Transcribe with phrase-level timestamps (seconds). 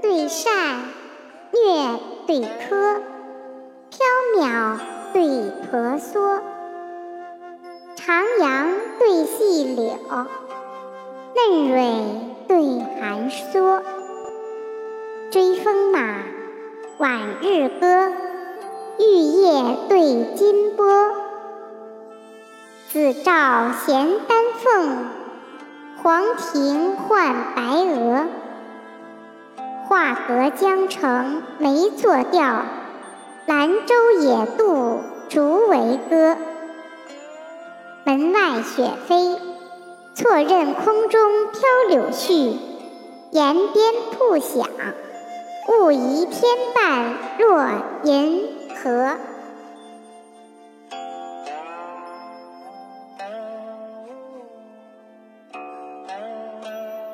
[0.00, 0.52] 对善，
[1.52, 3.00] 虐对苛，
[3.90, 3.98] 缥
[4.38, 4.78] 缈
[5.12, 5.22] 对
[5.70, 6.40] 婆娑，
[7.96, 8.68] 长杨
[8.98, 10.26] 对细柳，
[11.34, 11.76] 嫩蕊
[12.48, 12.56] 对
[13.00, 13.82] 寒梭。
[15.30, 15.98] 追风马，
[16.98, 18.12] 晚日歌，
[18.98, 20.86] 玉叶对金波。
[22.90, 25.06] 紫照衔丹凤，
[26.02, 28.26] 黄庭换白鹅。
[30.14, 32.64] 河江城梅作调，
[33.46, 36.36] 兰舟野渡竹为歌。
[38.04, 39.38] 门外雪飞，
[40.14, 42.56] 错认空中飘柳絮；
[43.30, 44.66] 檐边瀑响，
[45.68, 47.66] 误疑天半落
[48.02, 48.48] 银
[48.82, 49.16] 河。